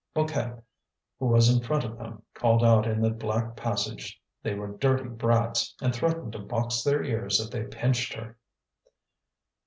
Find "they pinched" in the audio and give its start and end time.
7.51-8.15